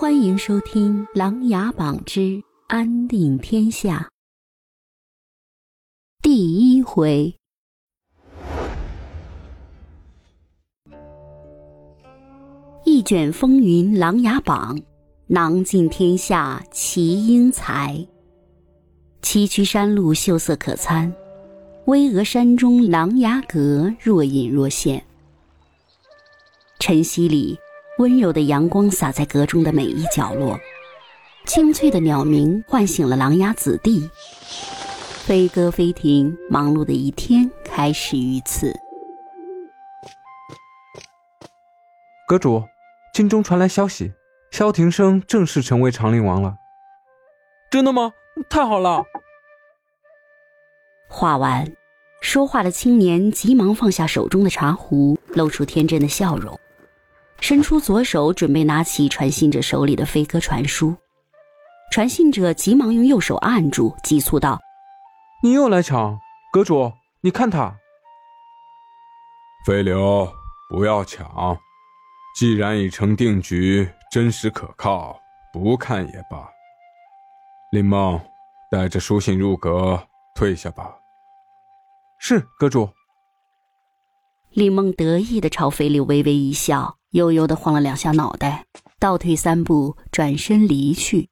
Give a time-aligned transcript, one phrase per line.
[0.00, 3.98] 欢迎收听《琅琊榜之安定天下》
[6.22, 7.34] 第一回。
[12.86, 14.80] 一卷风云琅琊榜，
[15.26, 18.08] 囊尽天下奇英才。
[19.20, 21.12] 崎岖山路秀色可餐，
[21.84, 25.04] 巍峨山中琅琊阁若隐若现。
[26.78, 27.58] 晨曦里。
[28.00, 30.58] 温柔的阳光洒在阁中的每一角落，
[31.44, 34.08] 清脆的鸟鸣唤醒了琅琊子弟。
[35.26, 38.74] 飞鸽飞停，忙碌的一天开始于此。
[42.26, 42.64] 阁主，
[43.12, 44.14] 京中传来消息，
[44.50, 46.56] 萧庭生正式成为长陵王了。
[47.70, 48.14] 真的吗？
[48.48, 49.04] 太好了！
[51.06, 51.70] 话完，
[52.22, 56.58] 说话的青年急忙放下手中的茶壶，露出天真的笑容。
[57.40, 60.94] 伸出左手，准备拿起传信者手里的飞鸽传书。
[61.90, 64.60] 传信者急忙用右手按住，急促道
[65.42, 66.16] ：“你又来抢，
[66.52, 66.92] 阁主，
[67.22, 67.74] 你看他。”
[69.66, 70.32] 飞流，
[70.68, 71.58] 不要抢。
[72.38, 75.18] 既然已成定局，真实可靠，
[75.52, 76.48] 不看也罢。
[77.72, 78.20] 林梦，
[78.70, 80.00] 带着书信入阁，
[80.34, 80.94] 退下吧。
[82.18, 82.88] 是，阁主。
[84.50, 86.96] 林梦得意的朝飞流微微一笑。
[87.10, 88.66] 悠悠的晃了两下脑袋，
[88.98, 91.28] 倒退三步，转身离去。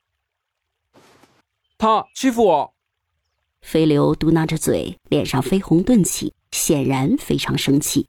[1.78, 2.74] 他欺负我！
[3.60, 8.08] 飞流嘟囔着嘴，脸上绯红顿起，显然非常生气。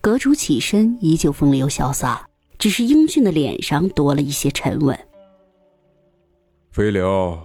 [0.00, 4.98] 阁主起身，依旧风流潇洒，只是英俊的脸上多了一些沉稳。
[6.70, 7.38] 飞流，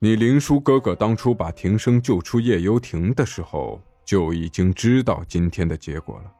[0.00, 6.30] 你林叔哥哥当初把庭生救出夜游亭的时候，就已经知道今天的结果了。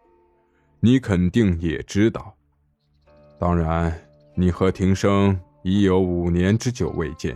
[0.85, 2.35] 你肯定也知道，
[3.39, 3.91] 当然，
[4.35, 7.35] 你和庭生已有五年之久未见，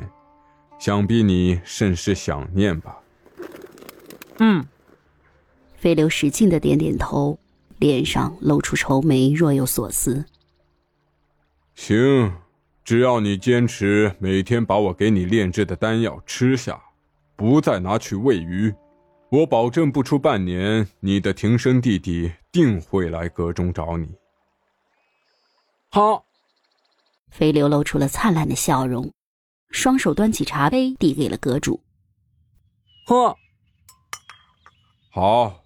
[0.78, 2.98] 想必你甚是想念吧？
[4.40, 4.62] 嗯。
[5.78, 7.38] 飞流使劲的点点头，
[7.78, 10.26] 脸上露出愁眉，若有所思。
[11.74, 12.30] 行，
[12.84, 16.78] 只要你坚持每天把我给你炼制的丹药吃下，
[17.34, 18.74] 不再拿去喂鱼。
[19.30, 24.08] 我保证，不出半年，你的庭生弟弟定会来阁中找你。
[25.90, 26.24] 好，
[27.30, 29.12] 飞流露出了灿烂的笑容，
[29.70, 31.78] 双手端起茶杯递给了阁主。
[33.06, 33.36] 喝。
[35.10, 35.62] 好，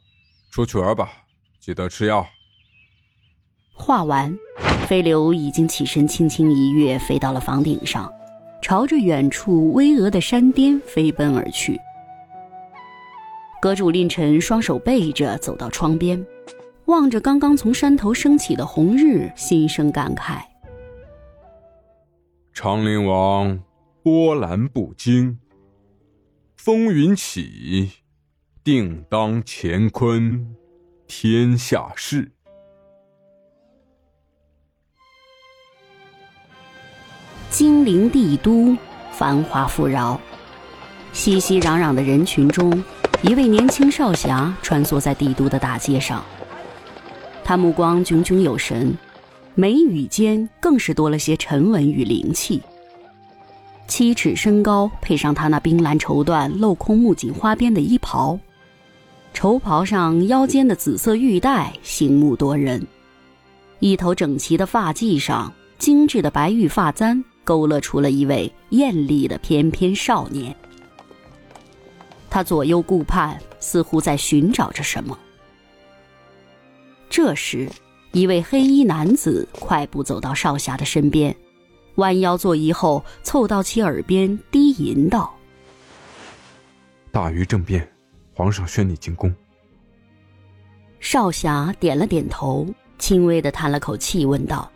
[0.50, 1.12] 出去玩吧，
[1.60, 2.26] 记得吃药。
[3.74, 4.36] 话完，
[4.88, 8.12] 飞流已经起身，轻轻一跃，飞到了房顶上，
[8.60, 11.80] 朝着远处巍峨的山巅飞奔而去。
[13.62, 16.26] 阁主令臣双手背着走到窗边，
[16.86, 20.42] 望着刚刚从山头升起的红日，心生感慨：
[22.52, 23.60] 长陵王
[24.02, 25.38] 波澜不惊，
[26.56, 27.88] 风云起，
[28.64, 30.56] 定当乾坤
[31.06, 32.32] 天下事。
[37.48, 38.76] 金陵帝都，
[39.12, 40.20] 繁华富饶，
[41.12, 42.82] 熙熙攘攘的人群中。
[43.22, 46.24] 一位年轻少侠穿梭在帝都的大街上，
[47.44, 48.92] 他目光炯炯有神，
[49.54, 52.60] 眉宇间更是多了些沉稳与灵气。
[53.86, 58.36] 七尺身高，配上他那冰蓝绸缎、镂空木槿花边的衣袍，
[59.32, 62.84] 绸袍上腰间的紫色玉带醒目夺人，
[63.78, 70.52] 一头整齐的发髻上精致的白玉发簪，勾勒出了一位艳丽的翩翩少年。
[72.32, 75.18] 他左右顾盼，似乎在寻找着什么。
[77.10, 77.70] 这时，
[78.12, 81.36] 一位黑衣男子快步走到少侠的身边，
[81.96, 85.30] 弯腰作揖后，凑到其耳边低吟道
[87.12, 87.86] ：“大鱼政变，
[88.32, 89.30] 皇上宣你进宫。”
[91.00, 92.66] 少侠点了点头，
[92.98, 94.72] 轻微的叹了口气，问道：“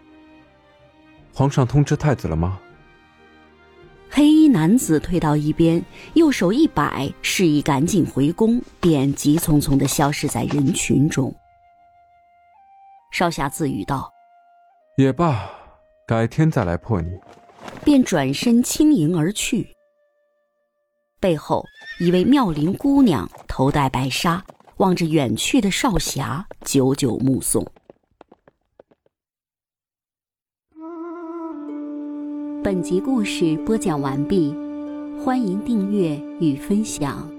[1.33, 2.61] 皇上通知太子了吗？”
[4.17, 5.85] 黑衣男子退到一边，
[6.15, 11.31] 右手一摆，示意赶紧回宫，便急匆匆的消失在人群中。
[13.13, 14.11] 少侠自语道
[14.97, 15.47] ：“也罢，
[16.07, 17.11] 改天再来破你。”
[17.85, 19.69] 便转身轻盈而去。
[21.21, 21.63] 背后，
[22.01, 24.43] 一位妙龄姑娘头戴白纱，
[24.79, 27.63] 望着远去的少侠，久久目送。
[32.67, 34.53] 本集故事播讲完毕，
[35.25, 37.36] 欢迎订阅与分享。